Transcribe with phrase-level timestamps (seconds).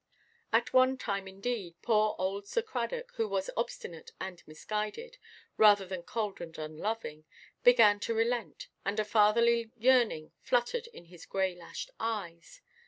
[0.51, 5.19] At one time, indeed, poor old Sir Cradock, who was obstinate and misguided,
[5.57, 7.25] rather than cold and unloving,
[7.61, 12.61] began to relent, and a fatherly yearning fluttered in his grey–lashed eyes.